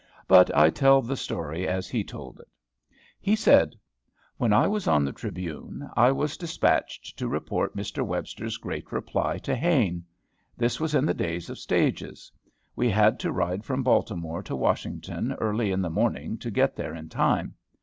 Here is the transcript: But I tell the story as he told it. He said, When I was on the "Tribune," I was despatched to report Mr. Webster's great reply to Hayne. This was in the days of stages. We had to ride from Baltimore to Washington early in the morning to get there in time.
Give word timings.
But 0.27 0.49
I 0.57 0.71
tell 0.71 1.03
the 1.03 1.15
story 1.15 1.67
as 1.67 1.87
he 1.87 2.03
told 2.03 2.39
it. 2.39 2.47
He 3.19 3.35
said, 3.35 3.75
When 4.37 4.51
I 4.51 4.65
was 4.65 4.87
on 4.87 5.05
the 5.05 5.11
"Tribune," 5.13 5.87
I 5.95 6.11
was 6.11 6.37
despatched 6.37 7.19
to 7.19 7.27
report 7.27 7.75
Mr. 7.75 8.03
Webster's 8.03 8.57
great 8.57 8.91
reply 8.91 9.37
to 9.43 9.55
Hayne. 9.55 10.03
This 10.57 10.79
was 10.79 10.95
in 10.95 11.05
the 11.05 11.13
days 11.13 11.51
of 11.51 11.59
stages. 11.59 12.31
We 12.75 12.89
had 12.89 13.19
to 13.19 13.31
ride 13.31 13.63
from 13.63 13.83
Baltimore 13.83 14.41
to 14.41 14.55
Washington 14.55 15.33
early 15.33 15.71
in 15.71 15.83
the 15.83 15.91
morning 15.91 16.39
to 16.39 16.49
get 16.49 16.75
there 16.75 16.95
in 16.95 17.07
time. 17.07 17.53